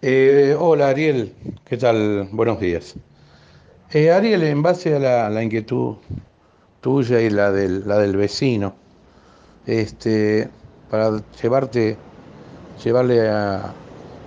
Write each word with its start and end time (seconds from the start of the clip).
Eh, 0.00 0.54
hola 0.56 0.90
Ariel, 0.90 1.34
¿qué 1.64 1.76
tal? 1.76 2.28
Buenos 2.30 2.60
días. 2.60 2.94
Eh, 3.90 4.12
Ariel, 4.12 4.44
en 4.44 4.62
base 4.62 4.94
a 4.94 5.28
la, 5.28 5.42
inquietud 5.42 5.96
tuya 6.80 7.20
y 7.20 7.30
la 7.30 7.50
del, 7.50 7.82
la 7.84 7.98
del 7.98 8.16
vecino, 8.16 8.76
este, 9.66 10.48
para 10.88 11.20
llevarte, 11.42 11.96
llevarle 12.84 13.28
a 13.28 13.74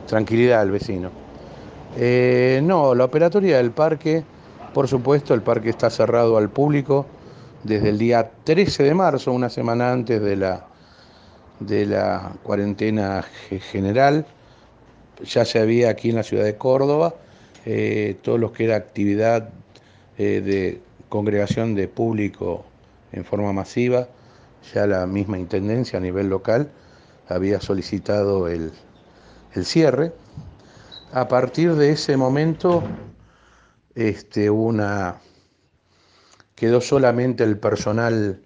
tranquilidad 0.08 0.60
al 0.60 0.72
vecino. 0.72 1.10
Eh, 1.96 2.60
no, 2.62 2.94
la 2.94 3.06
operatoria 3.06 3.56
del 3.56 3.72
parque, 3.72 4.26
por 4.74 4.90
supuesto, 4.90 5.34
el 5.34 5.42
parque 5.42 5.70
está 5.70 5.90
cerrado 5.90 6.36
al 6.36 6.50
público 6.50 7.06
desde 7.64 7.90
el 7.90 7.98
día 7.98 8.30
13 8.44 8.84
de 8.84 8.94
marzo, 8.94 9.32
una 9.32 9.50
semana 9.50 9.94
antes 9.94 10.22
de 10.22 10.36
la, 10.36 10.66
de 11.62 11.86
la 11.86 12.34
cuarentena 12.44 13.24
general. 13.72 14.26
Ya 15.24 15.46
se 15.46 15.60
había 15.60 15.90
aquí 15.90 16.10
en 16.10 16.16
la 16.16 16.24
ciudad 16.24 16.44
de 16.44 16.58
Córdoba 16.58 17.16
eh, 17.66 18.18
todo 18.24 18.38
lo 18.38 18.52
que 18.52 18.66
era 18.66 18.76
actividad 18.76 19.50
eh, 20.18 20.42
de 20.42 20.82
congregación 21.10 21.76
de 21.76 21.88
público 21.88 22.66
en 23.12 23.24
forma 23.24 23.54
masiva. 23.54 24.08
Ya 24.74 24.88
la 24.88 25.06
misma 25.06 25.38
intendencia 25.38 25.98
a 25.98 26.02
nivel 26.02 26.30
local 26.30 26.72
había 27.28 27.62
solicitado 27.62 28.48
el, 28.48 28.72
el 29.54 29.66
cierre. 29.66 30.14
A 31.12 31.28
partir 31.28 31.76
de 31.76 31.92
ese 31.92 32.18
momento, 32.18 32.84
este, 33.96 34.50
una, 34.50 35.20
quedó 36.56 36.82
solamente 36.82 37.44
el 37.44 37.58
personal 37.58 38.42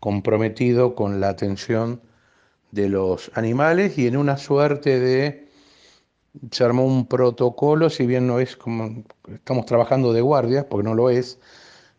comprometido 0.00 0.94
con 0.94 1.20
la 1.20 1.30
atención 1.30 2.00
de 2.70 2.88
los 2.88 3.30
animales 3.34 3.98
y 3.98 4.06
en 4.06 4.16
una 4.16 4.36
suerte 4.36 5.00
de 5.00 5.43
se 6.50 6.64
armó 6.64 6.84
un 6.84 7.06
protocolo, 7.06 7.90
si 7.90 8.06
bien 8.06 8.26
no 8.26 8.40
es 8.40 8.56
como 8.56 9.04
estamos 9.32 9.66
trabajando 9.66 10.12
de 10.12 10.20
guardia, 10.20 10.68
porque 10.68 10.88
no 10.88 10.94
lo 10.94 11.10
es, 11.10 11.38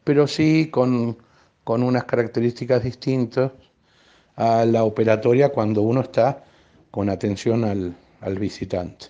pero 0.04 0.28
sí 0.28 0.70
con, 0.70 1.18
con 1.64 1.84
unas 1.84 2.04
características 2.06 2.84
distintas 2.84 3.52
a 4.36 4.66
la 4.66 4.84
operatoria 4.84 5.50
cuando 5.50 5.82
uno 5.82 6.02
está 6.02 6.44
con 6.92 7.10
atención 7.10 7.64
al, 7.64 7.96
al 8.22 8.40
visitante. 8.40 9.08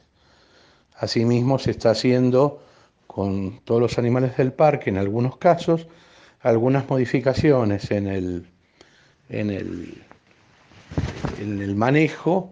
Asimismo 0.98 1.60
se 1.60 1.72
está 1.72 1.92
haciendo 1.92 2.62
con 3.08 3.60
todos 3.64 3.82
los 3.82 3.98
animales 3.98 4.38
del 4.38 4.54
parque, 4.54 4.90
en 4.90 4.98
algunos 4.98 5.38
casos, 5.38 5.88
algunas 6.42 6.90
modificaciones 6.90 7.90
en 7.92 8.08
el, 8.08 8.48
en 9.30 9.50
el, 9.50 10.04
en 11.40 11.62
el 11.62 11.76
manejo, 11.76 12.52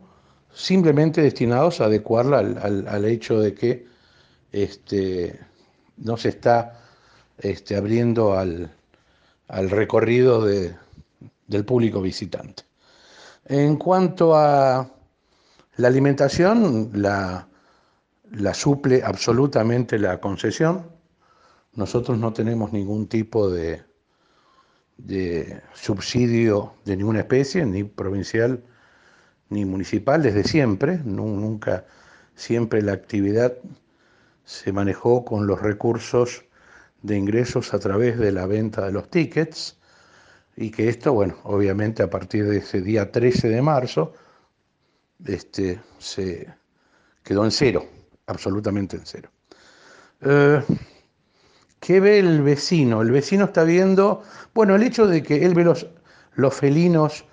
simplemente 0.53 1.21
destinados 1.21 1.81
a 1.81 1.85
adecuarla 1.85 2.39
al, 2.39 2.57
al, 2.57 2.87
al 2.87 3.05
hecho 3.05 3.39
de 3.39 3.53
que 3.53 3.87
este, 4.51 5.39
no 5.97 6.15
se 6.17 6.29
está 6.29 6.79
este, 7.37 7.75
abriendo 7.75 8.37
al, 8.37 8.71
al 9.47 9.69
recorrido 9.69 10.45
de, 10.45 10.75
del 11.47 11.65
público 11.65 12.01
visitante. 12.01 12.63
En 13.45 13.75
cuanto 13.77 14.35
a 14.35 14.89
la 15.77 15.87
alimentación, 15.87 16.91
la, 16.93 17.47
la 18.31 18.53
suple 18.53 19.01
absolutamente 19.03 19.97
la 19.97 20.21
concesión. 20.21 20.87
Nosotros 21.73 22.17
no 22.19 22.31
tenemos 22.31 22.71
ningún 22.71 23.07
tipo 23.07 23.49
de, 23.49 23.81
de 24.97 25.61
subsidio 25.73 26.75
de 26.85 26.95
ninguna 26.95 27.21
especie, 27.21 27.65
ni 27.65 27.83
provincial 27.83 28.63
ni 29.49 29.66
municipal, 29.66 30.22
desde 30.22 30.44
siempre. 30.44 30.99
Nunca, 31.03 31.86
siempre 32.36 32.81
la 32.81 32.94
actividad 32.94 33.53
se 34.45 34.72
manejó 34.72 35.23
con 35.23 35.47
los 35.47 35.61
recursos 35.61 36.44
de 37.02 37.17
ingresos 37.17 37.73
a 37.73 37.80
través 37.80 38.17
de 38.17 38.31
la 38.31 38.45
venta 38.45 38.86
de 38.86 38.91
los 38.91 39.09
tickets 39.09 39.77
y 40.55 40.71
que 40.71 40.89
esto, 40.89 41.14
bueno, 41.14 41.36
obviamente 41.43 42.04
a 42.04 42.09
partir 42.09 42.45
de 42.48 42.58
ese 42.58 42.81
día 42.81 43.11
13 43.11 43.49
de 43.49 43.61
marzo, 43.61 44.14
este, 45.26 45.80
se 45.98 46.48
quedó 47.23 47.45
en 47.45 47.52
cero, 47.52 47.86
absolutamente 48.27 48.98
en 48.98 49.05
cero. 49.05 49.30
Eh, 50.21 50.61
¿Qué 51.80 51.99
ve 51.99 52.20
el 52.20 52.42
vecino? 52.42 53.02
El 53.02 53.11
vecino 53.11 53.45
está 53.45 53.64
viendo, 53.64 54.23
bueno, 54.54 54.75
el 54.75 54.83
hecho 54.83 55.08
de 55.08 55.21
que 55.23 55.45
él 55.45 55.54
ve 55.54 55.65
los, 55.65 55.87
los 56.36 56.54
felinos 56.54 57.25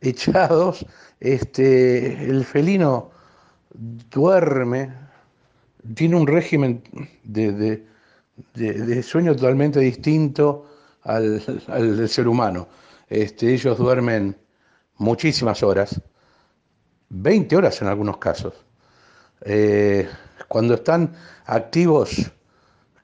echados, 0.00 0.86
este, 1.20 2.24
el 2.24 2.44
felino 2.44 3.10
duerme, 3.74 4.92
tiene 5.94 6.16
un 6.16 6.26
régimen 6.26 6.82
de, 7.24 7.84
de, 8.54 9.02
sueño 9.02 9.34
totalmente 9.34 9.80
distinto 9.80 10.66
al, 11.02 11.42
al, 11.68 11.96
del 11.96 12.08
ser 12.08 12.28
humano. 12.28 12.68
Este, 13.08 13.52
ellos 13.52 13.78
duermen 13.78 14.36
muchísimas 14.96 15.62
horas, 15.62 16.00
20 17.08 17.56
horas 17.56 17.80
en 17.82 17.88
algunos 17.88 18.18
casos. 18.18 18.54
Eh, 19.42 20.08
cuando 20.48 20.74
están 20.74 21.14
activos, 21.46 22.30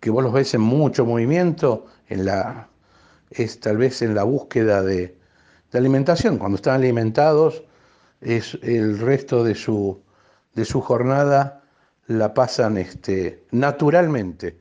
que 0.01 0.11
vos 0.11 0.23
los 0.23 0.33
ves 0.33 0.55
en 0.55 0.61
mucho 0.61 1.05
movimiento, 1.05 1.87
en 2.09 2.25
la, 2.25 2.69
es 3.31 3.59
tal 3.61 3.79
vez 3.79 4.03
en 4.03 4.15
la 4.15 4.25
búsqueda 4.25 4.83
de, 4.83 5.17
de 5.73 5.79
alimentación. 5.79 6.39
Cuando 6.39 6.57
están 6.57 6.77
alimentados, 6.77 7.63
es 8.21 8.59
el 8.63 8.99
resto 8.99 9.45
de 9.45 9.55
su, 9.55 10.01
de 10.55 10.65
su 10.65 10.81
jornada 10.81 11.63
la 12.09 12.35
pasan 12.35 12.79
este, 12.79 13.45
naturalmente, 13.51 14.59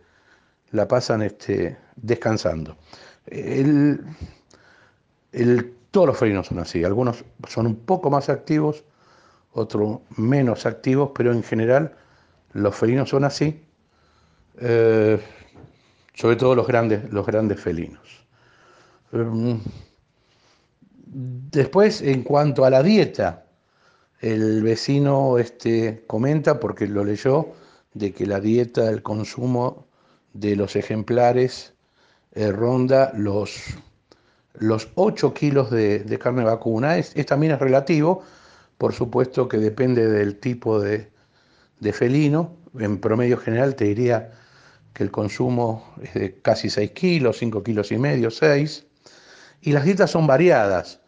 la 0.72 0.88
pasan 0.88 1.22
este, 1.22 1.78
descansando. 1.96 2.78
El, 3.28 4.04
el, 5.32 5.74
todos 5.92 6.08
los 6.08 6.18
felinos 6.18 6.48
son 6.48 6.60
así, 6.60 6.84
algunos 6.84 7.24
son 7.48 7.68
un 7.68 7.76
poco 7.76 8.10
más 8.10 8.30
activos, 8.30 8.84
otros 9.54 10.00
menos 10.18 10.66
activos, 10.66 11.12
pero 11.16 11.32
en 11.32 11.44
general 11.44 11.96
los 12.54 12.76
felinos 12.76 13.10
son 13.10 13.24
así, 13.24 13.64
eh, 14.60 15.20
sobre 16.14 16.36
todo 16.36 16.56
los 16.56 16.68
grandes, 16.68 17.12
los 17.12 17.26
grandes 17.26 17.60
felinos. 17.60 18.26
Um, 19.12 19.62
después, 21.16 22.02
en 22.02 22.24
cuanto 22.24 22.66
a 22.66 22.70
la 22.70 22.84
dieta, 22.84 23.46
el 24.20 24.62
vecino 24.64 25.38
este, 25.38 26.04
comenta, 26.08 26.60
porque 26.60 26.88
lo 26.88 27.06
leyó, 27.06 27.54
de 27.94 28.12
que 28.12 28.26
la 28.26 28.42
dieta, 28.42 28.90
el 28.90 29.02
consumo 29.02 29.88
de 30.34 30.58
los 30.58 30.76
ejemplares 30.76 31.74
eh, 32.34 32.52
ronda 32.52 33.14
los, 33.16 33.62
los 34.56 34.90
8 34.96 35.34
kilos 35.34 35.72
de, 35.72 36.00
de 36.00 36.20
carne 36.20 36.44
vacuna. 36.44 36.98
Es, 36.98 37.14
es, 37.16 37.26
también 37.26 37.54
es 37.54 37.60
relativo, 37.60 38.24
por 38.78 38.94
supuesto 38.94 39.48
que 39.48 39.58
depende 39.58 40.08
del 40.08 40.38
tipo 40.40 40.82
de, 40.82 41.10
de, 41.80 41.94
felino. 41.94 42.58
En 42.78 43.00
promedio 43.00 43.38
general 43.38 43.76
te 43.76 43.86
diría 43.86 44.32
que 44.94 45.04
el 45.04 45.12
consumo 45.12 45.94
es 46.04 46.14
de 46.14 46.42
casi 46.42 46.70
6 46.70 46.92
kilos, 46.92 47.38
5 47.38 47.64
kilos 47.64 47.94
y 47.94 47.98
medio, 47.98 48.30
6. 48.30 48.86
Y 49.62 49.72
las 49.72 49.86
dietas 49.86 50.12
son 50.12 50.28
variadas. 50.28 51.00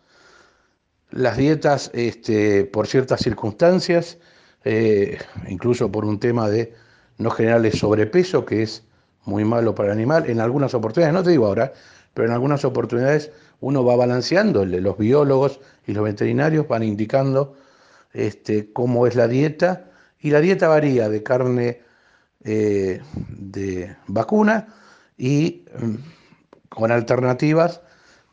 Las 1.12 1.38
dietas, 1.38 1.90
este, 1.94 2.66
por 2.66 2.88
ciertas 2.88 3.22
circunstancias, 3.22 4.18
eh, 4.66 5.18
incluso 5.48 5.90
por 5.92 6.04
un 6.04 6.20
tema 6.20 6.50
de 6.50 6.74
no 7.18 7.30
generarle 7.32 7.72
sobrepeso, 7.72 8.46
que 8.46 8.64
es 8.64 8.84
muy 9.24 9.46
malo 9.46 9.74
para 9.74 9.90
el 9.90 9.94
animal, 9.94 10.30
en 10.30 10.42
algunas 10.42 10.74
oportunidades, 10.74 11.14
no 11.14 11.24
te 11.24 11.32
digo 11.32 11.48
ahora, 11.48 11.72
pero 12.14 12.28
en 12.28 12.34
algunas 12.34 12.66
oportunidades 12.66 13.32
uno 13.62 13.86
va 13.86 13.96
balanceando, 13.96 14.66
los 14.66 14.98
biólogos 14.98 15.62
y 15.86 15.94
los 15.94 16.04
veterinarios 16.04 16.68
van 16.68 16.84
indicando 16.84 17.56
este, 18.14 18.72
cómo 18.74 19.08
es 19.08 19.16
la 19.16 19.28
dieta, 19.28 19.86
y 20.20 20.32
la 20.32 20.42
dieta 20.42 20.68
varía 20.68 21.10
de 21.10 21.24
carne 21.24 21.82
eh, 22.44 23.02
de 23.30 23.96
vacuna 24.08 24.68
y 25.18 25.66
mm, 25.80 25.96
con 26.70 26.92
alternativas 26.92 27.82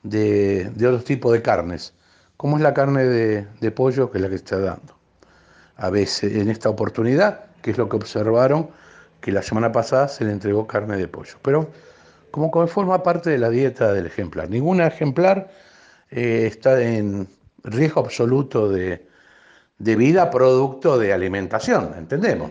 de, 0.03 0.71
de 0.75 0.87
otros 0.87 1.05
tipos 1.05 1.33
de 1.33 1.43
carnes 1.43 1.95
como 2.45 2.59
es 2.59 2.63
la 2.63 2.75
carne 2.75 3.05
de, 3.07 3.71
pollo 3.71 4.11
que 4.11 4.19
es 4.19 4.23
la 4.23 4.29
que 4.29 4.35
está 4.35 4.59
dando. 4.59 4.95
A 5.79 5.89
veces, 5.89 6.37
en 6.37 6.51
esta 6.51 6.69
oportunidad, 6.69 7.47
que 7.63 7.71
es 7.71 7.79
lo 7.79 7.89
que 7.89 7.97
observaron, 7.97 8.69
que 9.23 9.33
la 9.33 9.41
semana 9.41 9.73
pasada 9.73 10.09
se 10.09 10.27
le 10.27 10.33
entregó 10.33 10.67
carne 10.67 10.99
de 10.99 11.09
pollo, 11.09 11.37
pero 11.41 11.71
como 12.31 12.51
que 12.51 12.67
forma 12.67 13.03
parte 13.03 13.31
de 13.31 13.39
la 13.39 13.49
dieta 13.49 13.95
del 13.95 14.05
ejemplar. 14.05 14.51
Ningún 14.51 14.83
ejemplar 14.83 15.49
eh, 16.11 16.45
está 16.47 16.83
en 16.83 17.29
riesgo 17.63 18.03
absoluto 18.03 18.69
de, 18.69 19.09
de, 19.79 19.97
vida 19.97 20.31
producto 20.31 20.99
de 20.99 21.15
alimentación, 21.15 21.95
¿entendemos? 21.97 22.51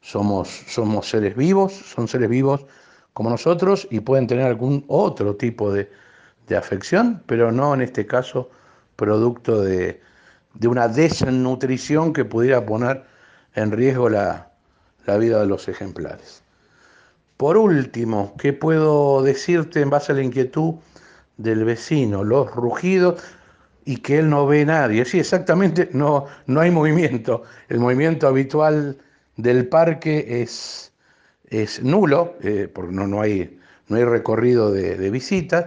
Somos, 0.00 0.48
somos 0.66 1.08
seres 1.08 1.36
vivos, 1.36 1.72
son 1.72 2.08
seres 2.08 2.28
vivos 2.28 2.66
como 3.12 3.30
nosotros 3.30 3.86
y 3.92 4.00
pueden 4.00 4.26
tener 4.26 4.46
algún 4.46 4.84
otro 4.88 5.36
tipo 5.36 5.72
de, 5.72 5.88
de 6.48 6.56
afección, 6.56 7.22
pero 7.26 7.52
no 7.52 7.74
en 7.74 7.82
este 7.82 8.06
caso 8.06 8.50
producto 9.00 9.62
de, 9.62 10.02
una 10.62 10.86
desnutrición 10.86 12.12
que 12.12 12.26
pudiera 12.26 12.66
poner 12.66 13.02
en 13.54 13.72
riesgo 13.72 14.10
la, 14.10 14.48
vida 15.18 15.40
de 15.40 15.46
los 15.46 15.66
ejemplares. 15.66 16.42
Por 17.36 17.56
último, 17.56 18.34
¿qué 18.38 18.52
puedo 18.52 19.22
decirte 19.22 19.80
en 19.80 19.90
base 19.90 20.12
a 20.12 20.14
la 20.14 20.22
inquietud 20.22 20.74
del 21.38 21.64
vecino? 21.64 22.22
Los 22.22 22.54
rugidos 22.54 23.20
y 23.86 23.96
que 23.96 24.18
él 24.18 24.28
no 24.28 24.46
ve 24.46 24.64
nadie. 24.66 25.04
Sí, 25.04 25.18
exactamente, 25.18 25.88
no, 25.92 26.26
no 26.46 26.60
hay 26.60 26.70
movimiento. 26.70 27.42
El 27.68 27.80
movimiento 27.80 28.28
habitual 28.28 28.98
del 29.36 29.66
parque 29.66 30.42
es, 30.42 30.92
es 31.48 31.82
nulo, 31.82 32.36
eh, 32.42 32.68
porque 32.72 32.92
no, 32.92 33.06
no, 33.06 33.22
hay, 33.22 33.58
no 33.88 33.96
hay 33.96 34.04
recorrido 34.04 34.70
de, 34.70 34.96
de 34.96 35.10
visitas. 35.10 35.66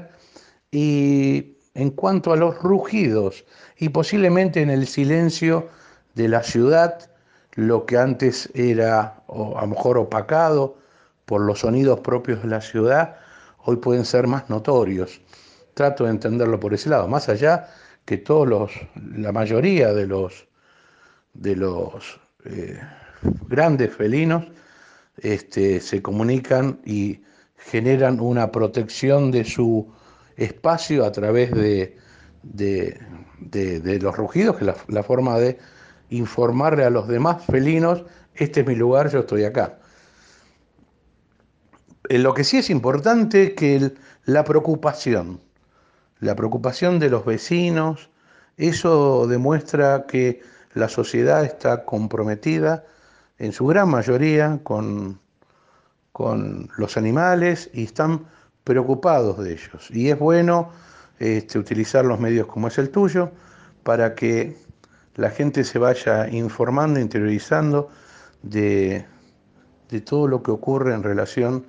Y 0.71 1.52
en 1.75 1.89
cuanto 1.89 2.31
a 2.33 2.37
los 2.37 2.61
rugidos, 2.61 3.45
y 3.77 3.89
posiblemente 3.89 4.61
en 4.61 4.69
el 4.69 4.87
silencio 4.87 5.69
de 6.13 6.27
la 6.27 6.43
ciudad, 6.43 7.09
lo 7.55 7.85
que 7.85 7.97
antes 7.97 8.49
era 8.53 9.23
o 9.27 9.57
a 9.57 9.61
lo 9.61 9.67
mejor 9.67 9.97
opacado 9.97 10.77
por 11.25 11.41
los 11.41 11.59
sonidos 11.59 11.99
propios 12.01 12.41
de 12.43 12.49
la 12.49 12.61
ciudad, 12.61 13.17
hoy 13.65 13.77
pueden 13.77 14.05
ser 14.05 14.27
más 14.27 14.49
notorios. 14.49 15.21
Trato 15.73 16.03
de 16.03 16.11
entenderlo 16.11 16.59
por 16.59 16.73
ese 16.73 16.89
lado, 16.89 17.07
más 17.07 17.29
allá 17.29 17.67
que 18.05 18.17
todos 18.17 18.47
los, 18.47 18.71
la 18.95 19.31
mayoría 19.31 19.93
de 19.93 20.05
los, 20.05 20.47
de 21.33 21.55
los 21.55 22.19
eh, 22.45 22.79
grandes 23.47 23.95
felinos 23.95 24.45
este, 25.17 25.79
se 25.79 26.01
comunican 26.01 26.79
y 26.85 27.21
generan 27.57 28.19
una 28.19 28.51
protección 28.51 29.31
de 29.31 29.45
su 29.45 29.91
espacio 30.37 31.05
a 31.05 31.11
través 31.11 31.51
de, 31.51 31.97
de, 32.43 33.99
los 34.01 34.15
rugidos, 34.15 34.57
que 34.57 34.69
es 34.69 34.75
la, 34.87 35.03
forma 35.03 35.37
de 35.39 35.57
informarle 36.09 36.85
a 36.85 36.89
los 36.89 37.07
demás 37.07 37.45
felinos, 37.45 38.03
este 38.35 38.61
es 38.61 38.67
mi 38.67 38.75
lugar, 38.75 39.09
yo 39.09 39.19
estoy 39.19 39.43
acá. 39.43 39.79
Eh, 42.09 42.19
lo 42.19 42.33
que 42.33 42.43
sí 42.43 42.57
es 42.57 42.69
importante 42.69 43.43
es 43.43 43.53
que 43.53 43.93
la 44.25 44.43
preocupación, 44.43 45.39
la 46.19 46.35
preocupación 46.35 46.99
de 46.99 47.09
los 47.09 47.25
vecinos, 47.25 48.09
eso 48.57 49.27
demuestra 49.27 50.05
que 50.07 50.41
la 50.73 50.89
sociedad 50.89 51.43
está 51.43 51.85
comprometida 51.85 52.85
en 53.37 53.51
su 53.51 53.65
gran 53.67 53.89
mayoría 53.89 54.59
con, 54.63 55.19
con 56.11 56.69
los 56.77 56.97
animales 56.97 57.69
y 57.73 57.83
están 57.83 58.25
preocupados 58.63 59.43
de 59.43 59.53
ellos. 59.53 59.89
Y 59.91 60.09
es 60.09 60.19
bueno 60.19 60.71
este, 61.19 61.59
utilizar 61.59 62.05
los 62.05 62.19
medios 62.19 62.47
como 62.47 62.67
es 62.67 62.77
el 62.77 62.89
tuyo 62.89 63.31
para 63.83 64.15
que 64.15 64.57
la 65.15 65.29
gente 65.29 65.63
se 65.63 65.79
vaya 65.79 66.27
informando, 66.29 66.99
interiorizando 66.99 67.89
de, 68.41 69.05
de 69.89 70.01
todo 70.01 70.27
lo 70.27 70.41
que 70.41 70.51
ocurre 70.51 70.93
en 70.93 71.03
relación 71.03 71.67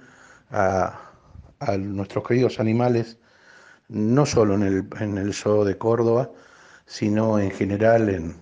a, 0.50 1.00
a 1.60 1.76
nuestros 1.76 2.26
queridos 2.26 2.60
animales 2.60 3.18
no 3.88 4.26
solo 4.26 4.54
en 4.54 4.62
el, 4.62 4.88
en 5.00 5.18
el 5.18 5.34
zoo 5.34 5.64
de 5.64 5.76
Córdoba, 5.76 6.30
sino 6.86 7.38
en 7.38 7.50
general 7.50 8.08
en, 8.08 8.36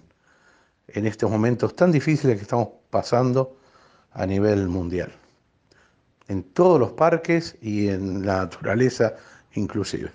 en 0.88 1.06
estos 1.06 1.30
momentos 1.30 1.74
tan 1.74 1.92
difíciles 1.92 2.36
que 2.36 2.42
estamos 2.42 2.68
pasando 2.90 3.56
a 4.12 4.26
nivel 4.26 4.68
mundial, 4.68 5.12
en 6.28 6.42
todos 6.42 6.78
los 6.78 6.92
parques 6.92 7.56
y 7.60 7.88
en 7.88 8.24
la 8.26 8.38
naturaleza 8.38 9.14
inclusive. 9.54 10.10